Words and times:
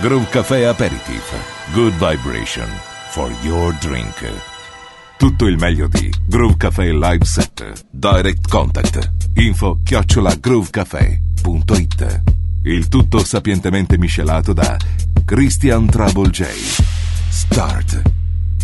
Groove 0.00 0.28
Café 0.30 0.64
Aperitif. 0.64 1.34
Good 1.72 1.92
vibration 1.94 2.68
for 3.08 3.32
your 3.42 3.74
drink. 3.80 4.30
Tutto 5.16 5.46
il 5.46 5.56
meglio 5.56 5.88
di 5.88 6.08
Groove 6.24 6.56
Café 6.56 6.92
Live 6.92 7.24
Set. 7.24 7.84
Direct 7.90 8.48
contact. 8.48 9.10
Info 9.34 9.80
chiocciola 9.82 10.36
groovecafé.it. 10.36 12.22
Il 12.62 12.86
tutto 12.86 13.24
sapientemente 13.24 13.98
miscelato 13.98 14.52
da 14.52 14.76
Christian 15.24 15.86
Trouble 15.86 16.30
J. 16.30 16.44
Start 17.28 18.02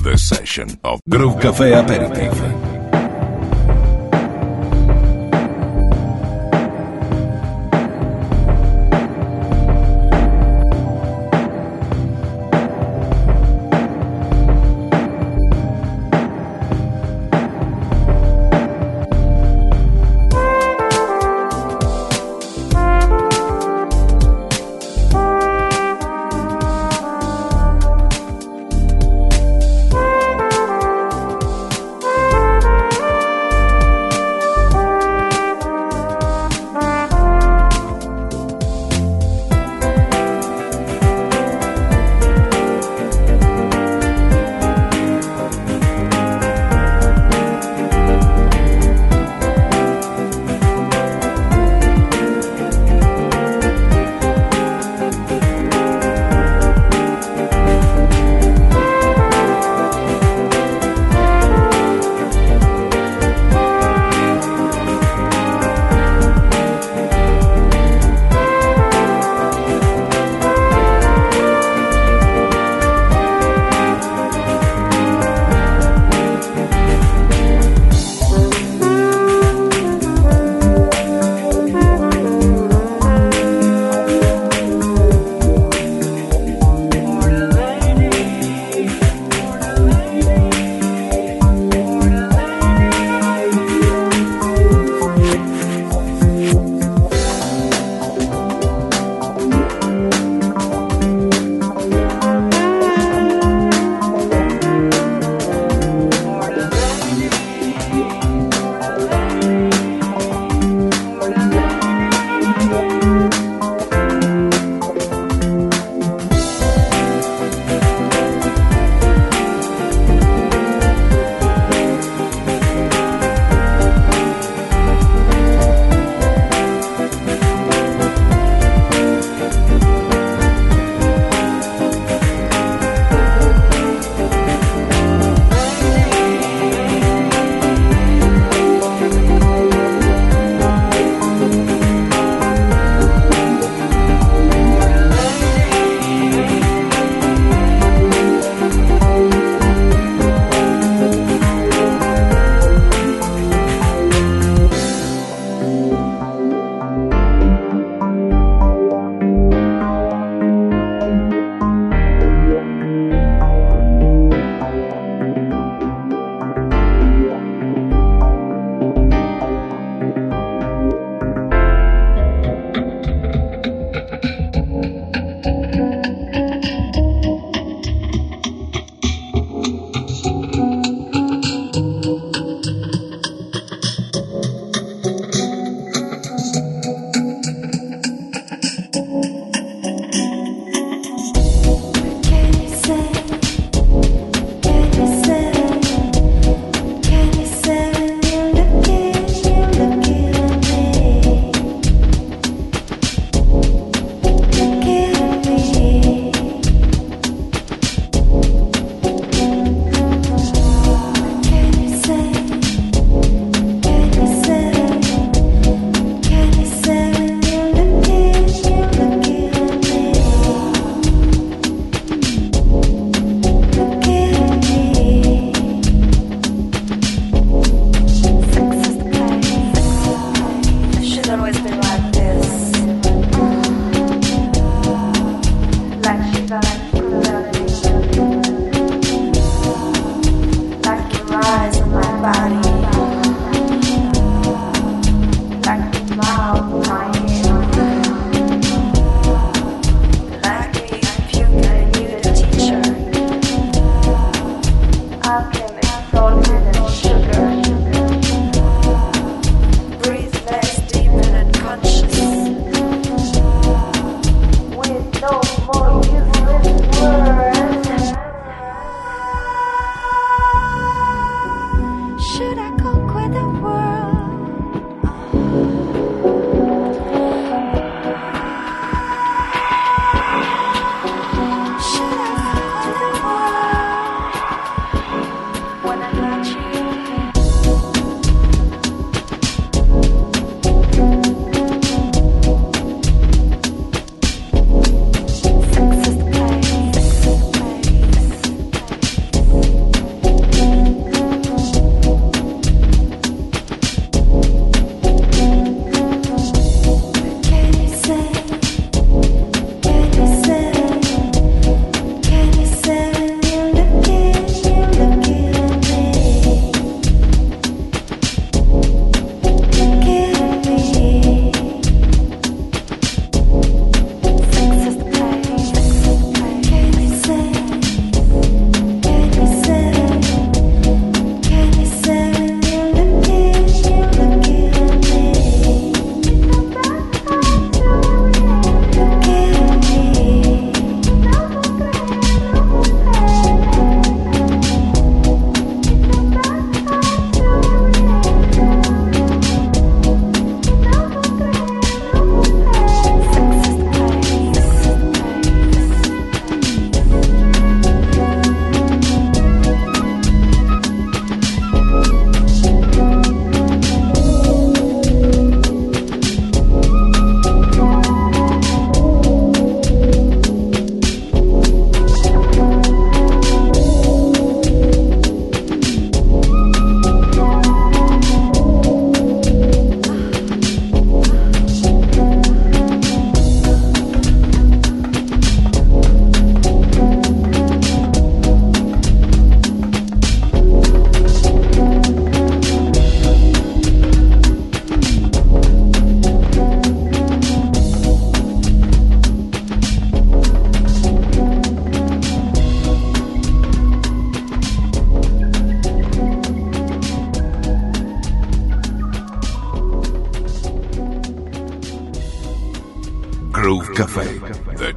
the 0.02 0.16
session 0.16 0.68
of 0.82 1.00
Groove 1.04 1.40
Café 1.40 1.74
Aperitif. 1.74 2.73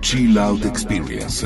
Chill 0.08 0.40
Out 0.40 0.64
Experience. 0.64 1.44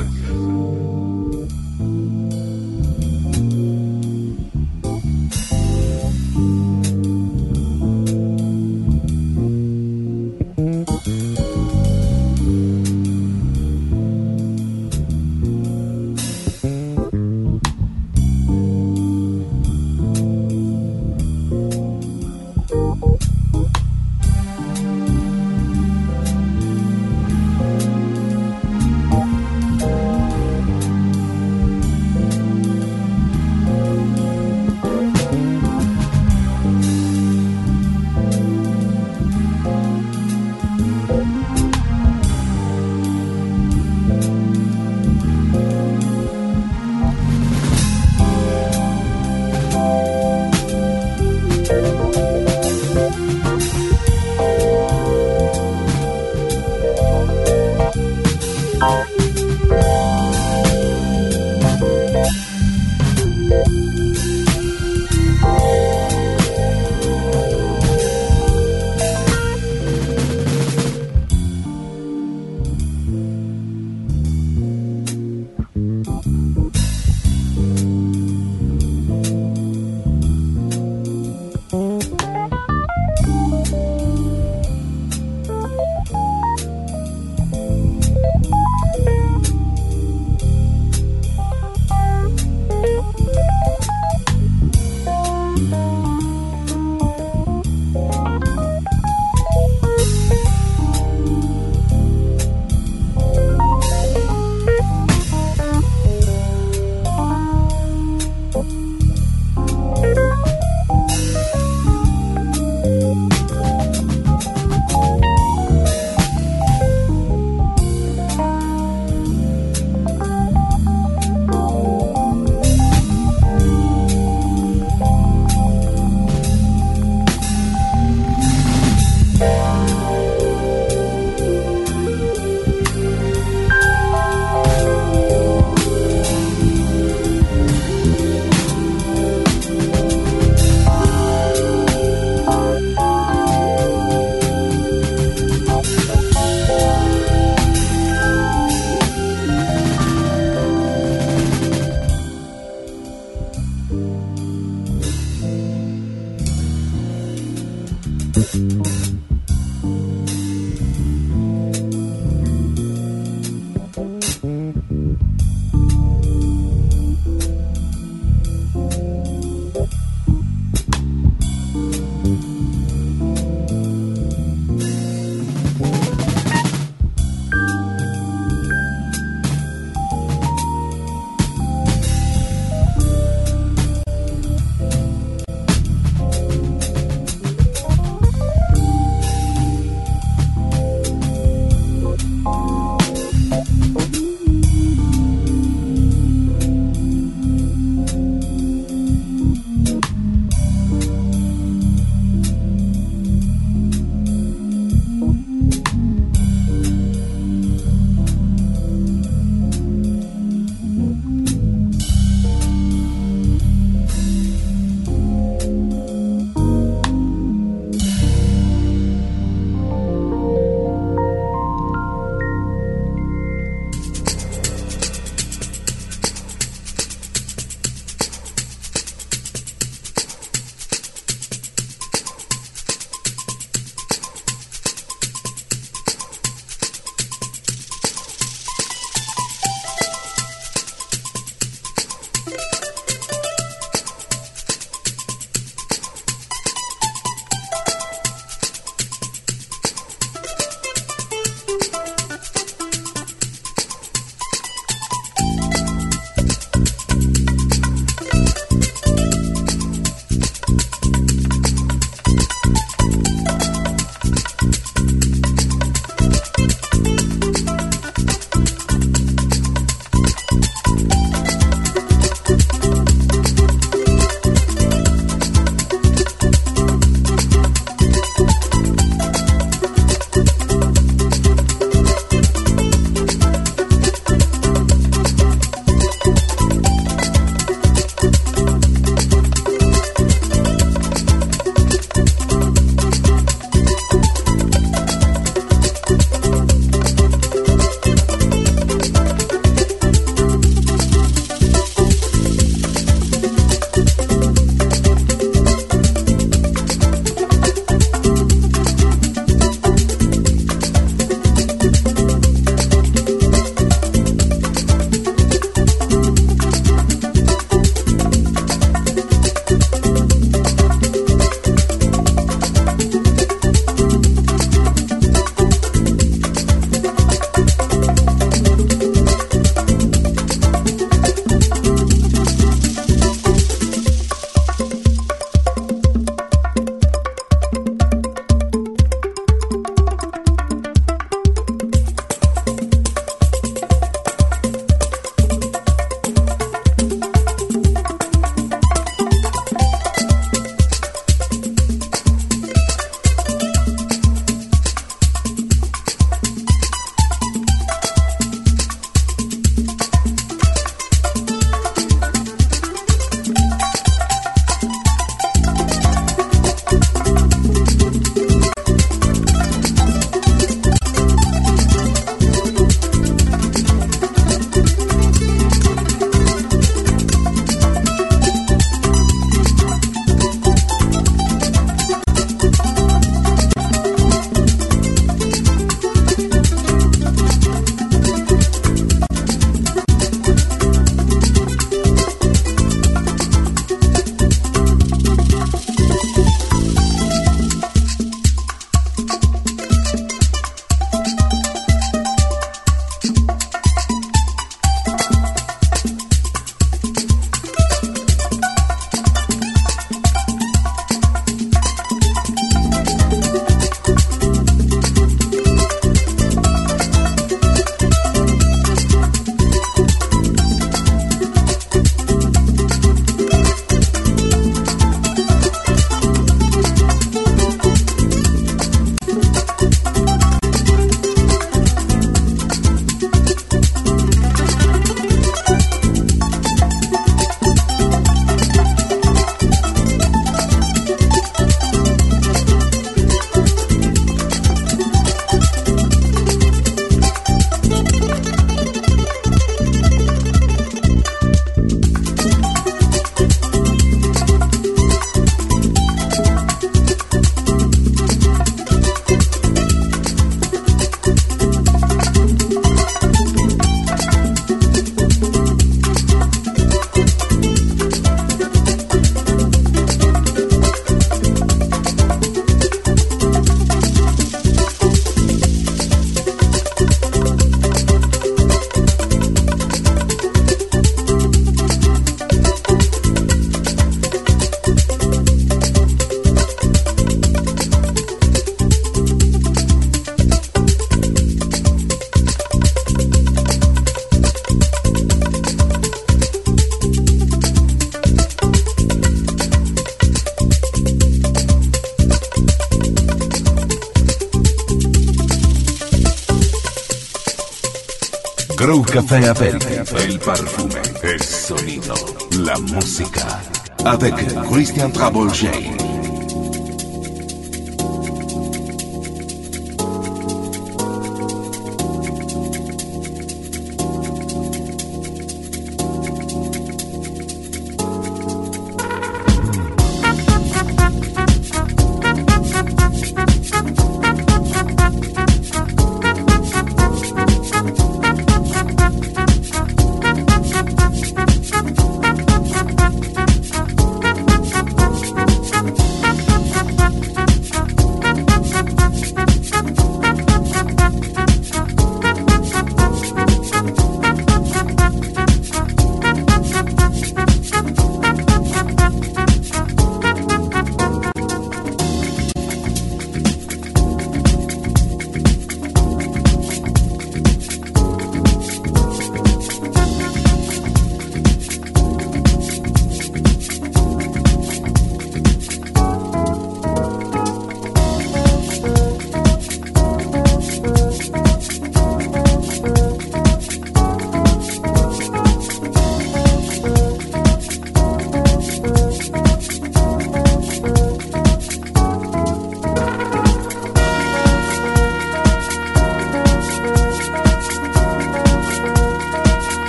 Groove 508.82 509.06
Café 509.12 509.46
Aperitif. 509.46 510.12
El 510.12 510.40
perfume, 510.40 511.00
el 511.22 511.40
sonido, 511.40 512.14
la 512.58 512.76
música. 512.80 513.62
Avec 514.04 514.34
Christian 514.68 515.12
Travolgei. 515.12 516.01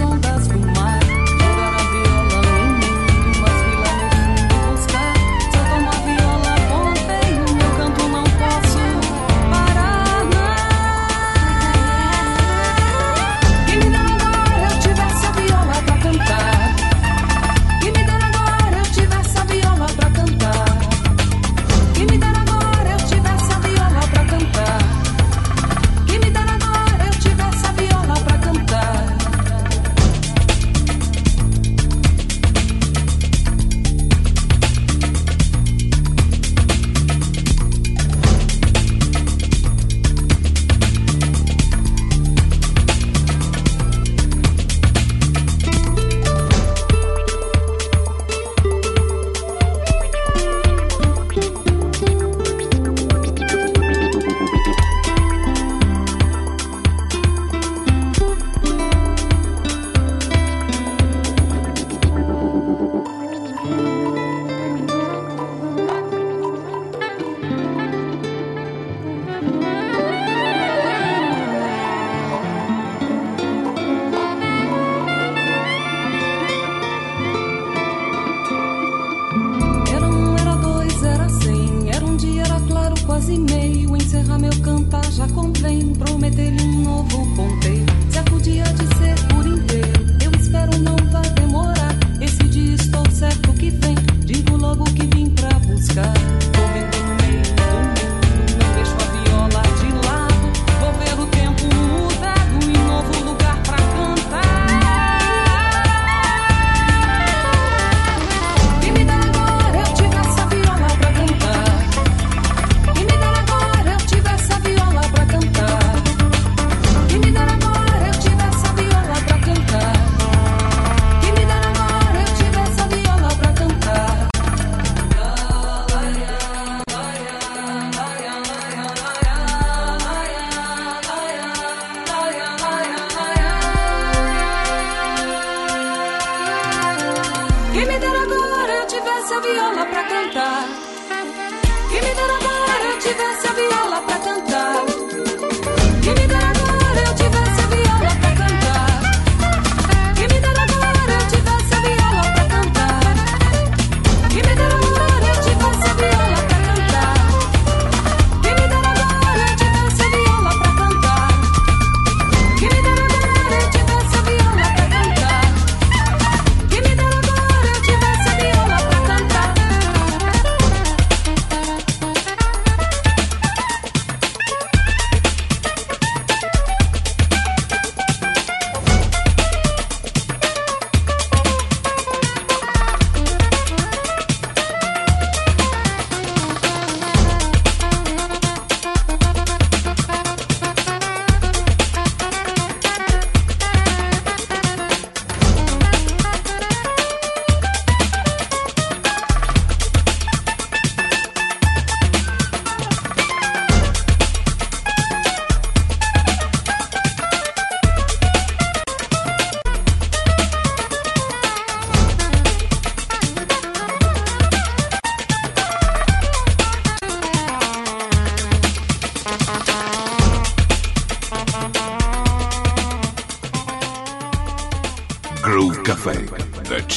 ondas 0.00 0.41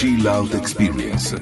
chill 0.06 0.28
out 0.30 0.54
experience. 0.54 1.34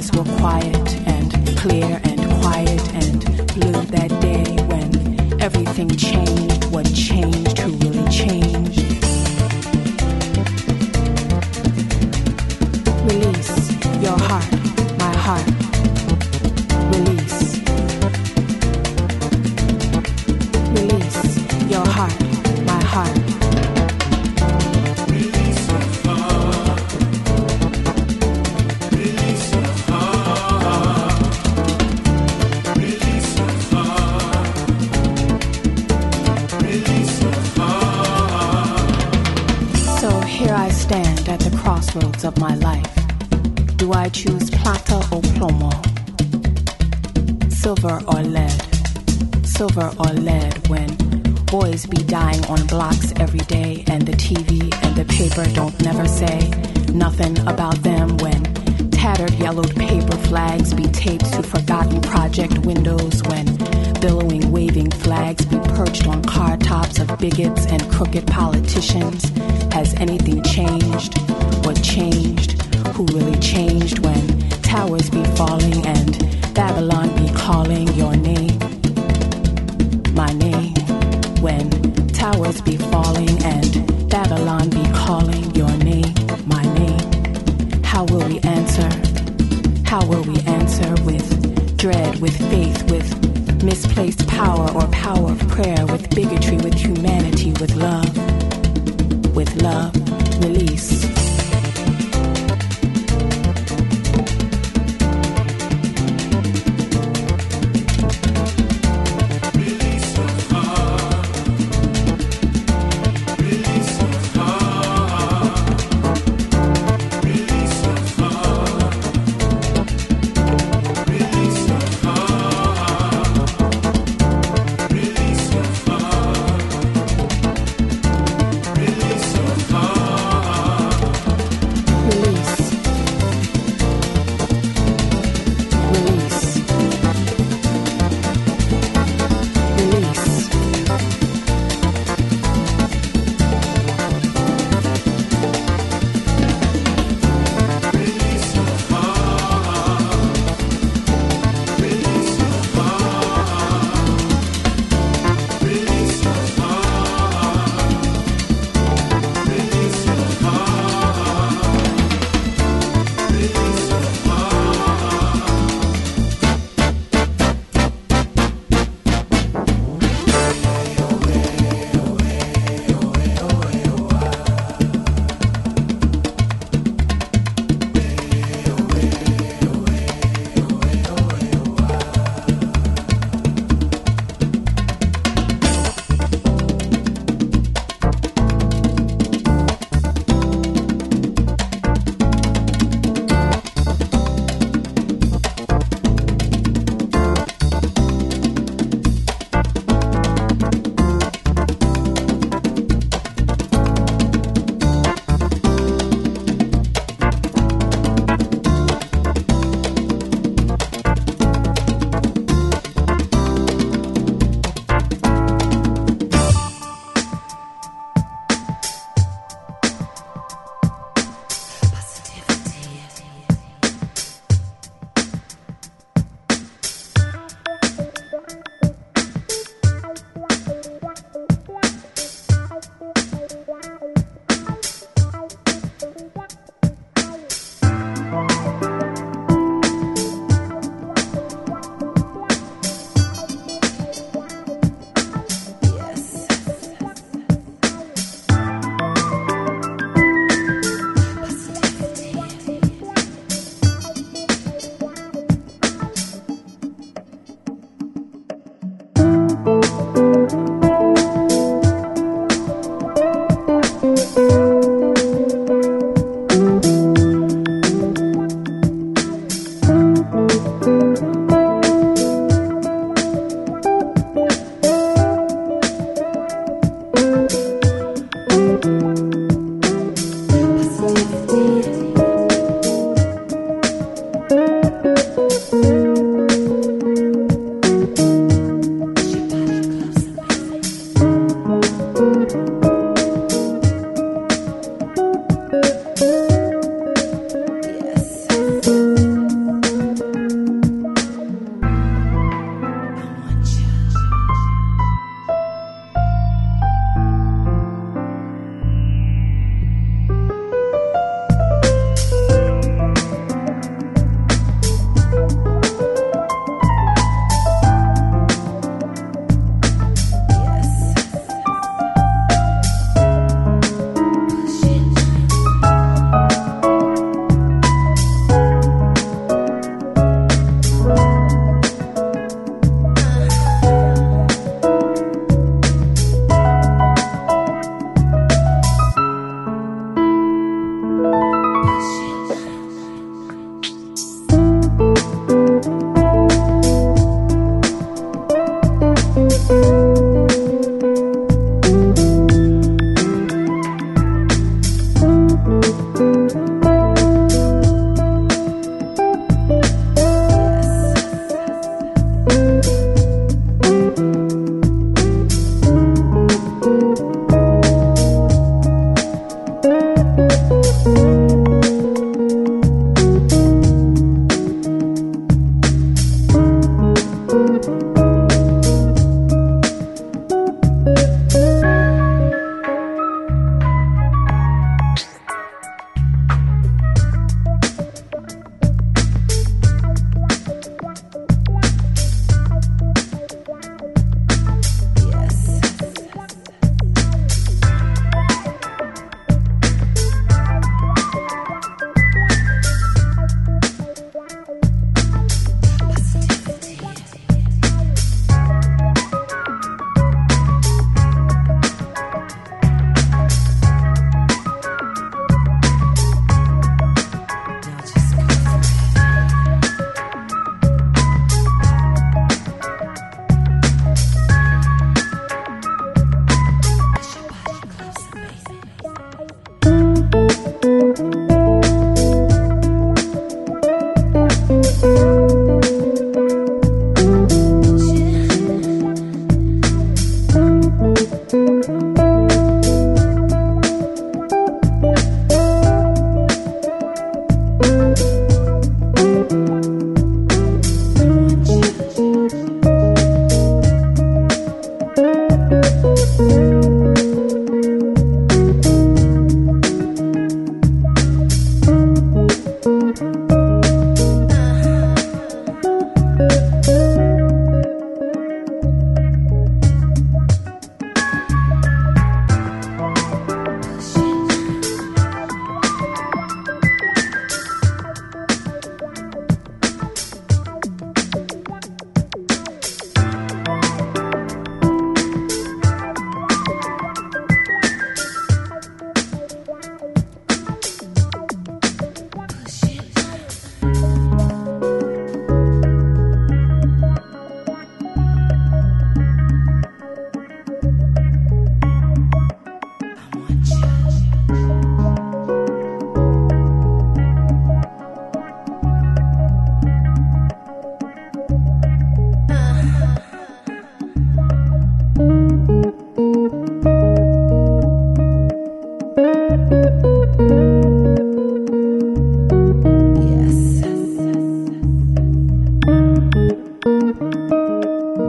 skies 0.00 0.12
were 0.16 0.24
quiet 0.38 0.96
and 1.06 1.56
clear 1.58 2.00
and 2.04 2.20
quiet 2.40 2.94
and 2.94 3.24
blue 3.54 3.82
that 3.86 4.08
day 4.20 4.56
when 4.64 5.40
everything 5.42 5.88
changed. 5.90 6.59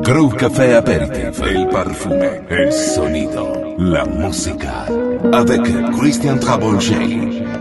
Groove 0.04 0.36
Café 0.36 0.76
Aperitif, 0.76 1.42
el 1.42 1.68
perfume, 1.70 2.42
el 2.50 2.72
sonido, 2.72 3.76
la 3.78 4.06
música. 4.06 4.86
Avec 5.34 5.62
Christian 5.98 6.40
Travolger. 6.40 7.61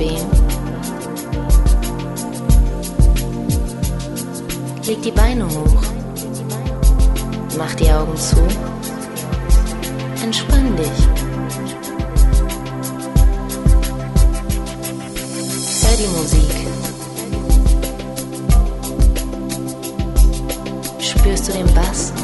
Bein. 0.00 0.30
Leg 4.86 5.02
die 5.02 5.10
Beine 5.10 5.44
hoch. 5.44 5.82
Mach 7.58 7.74
die 7.74 7.90
Augen 7.90 8.16
zu. 8.16 8.38
Entspann 10.24 10.74
dich. 10.78 11.00
Hör 15.82 15.96
die 15.98 16.08
Musik. 16.16 16.50
Spürst 20.98 21.48
du 21.48 21.52
den 21.52 21.74
Bass? 21.74 22.19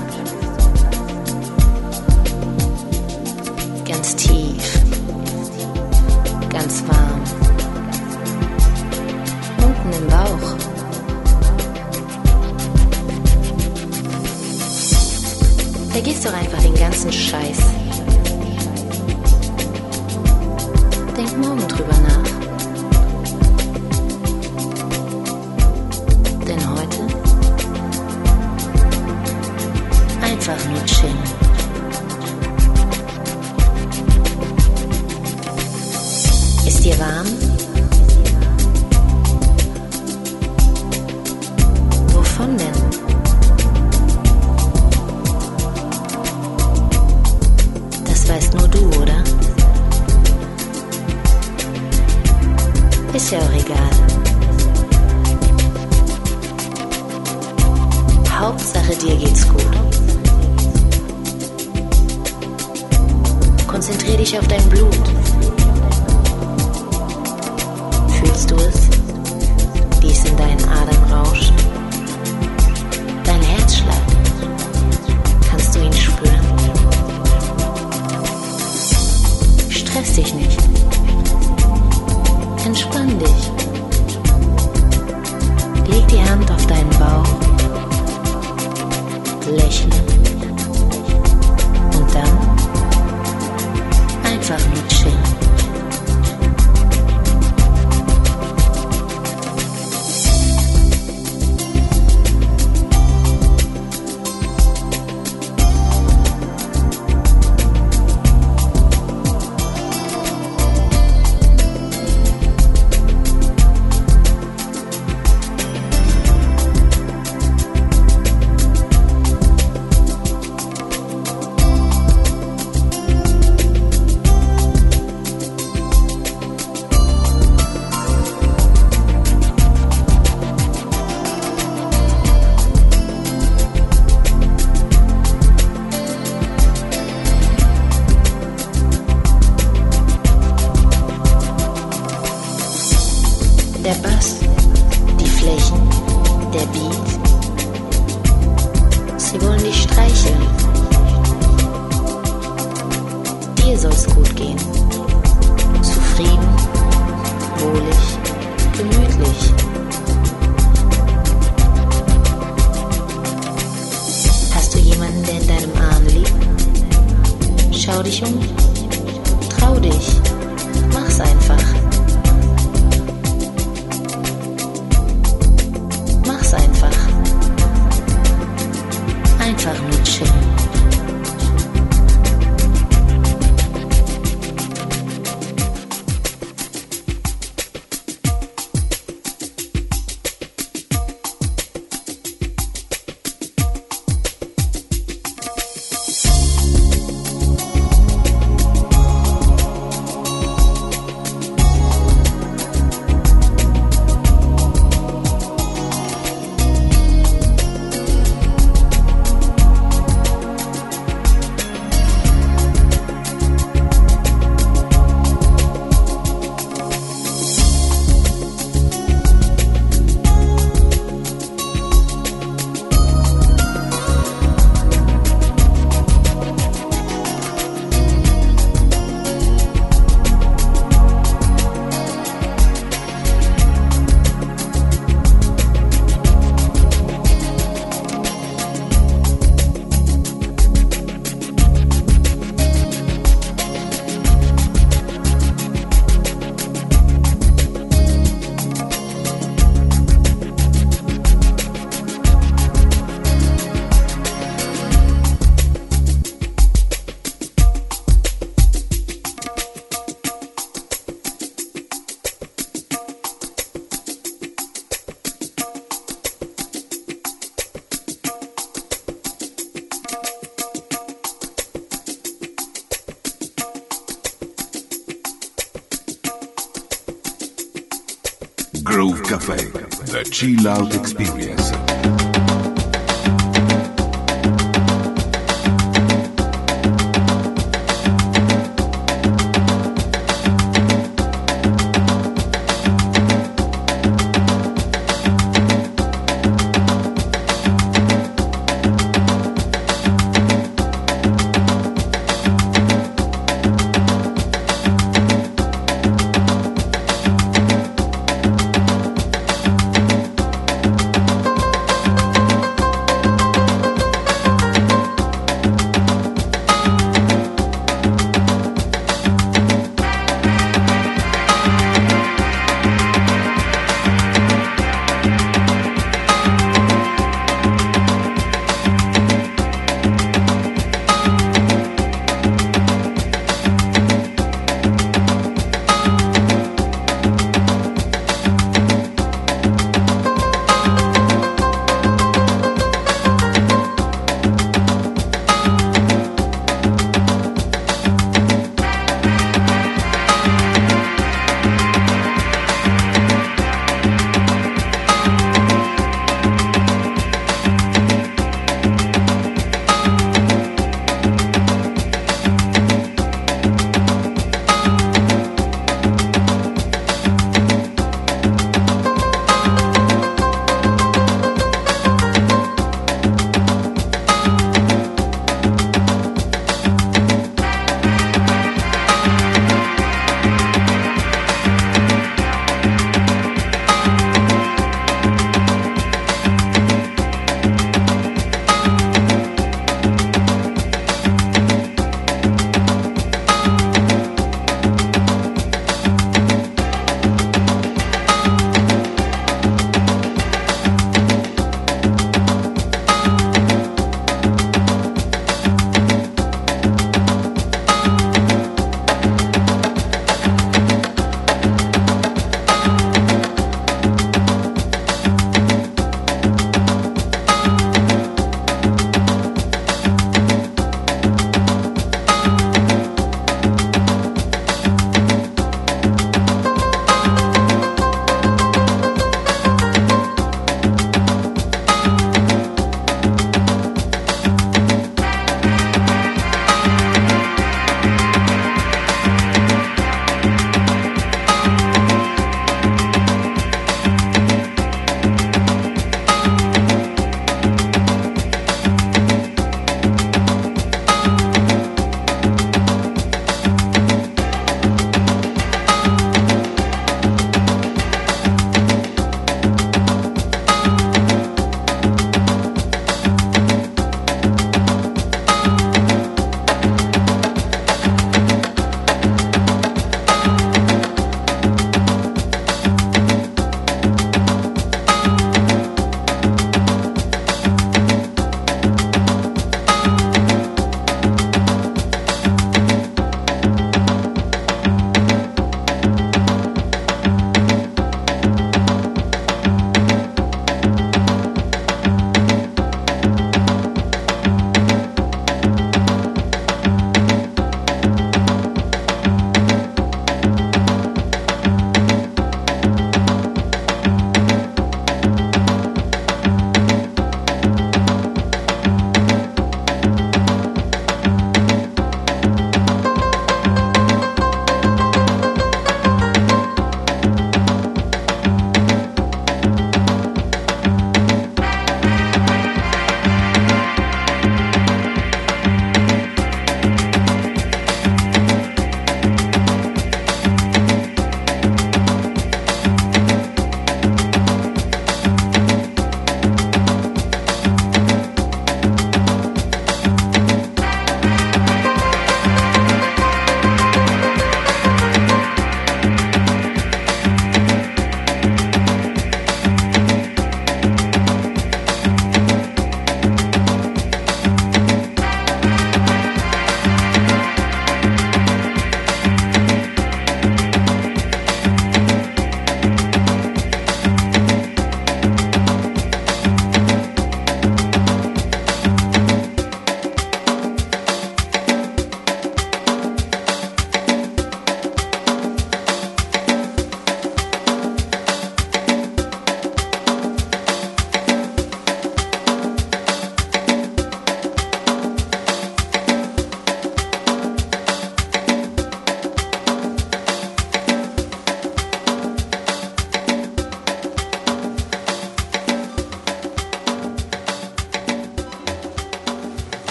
Groove 278.86 279.20
Café, 279.22 279.72
the 280.06 280.22
chill 280.30 280.68
out 280.68 280.94
experience. 280.94 281.72